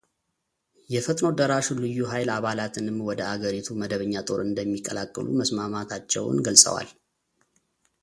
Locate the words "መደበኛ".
3.83-4.15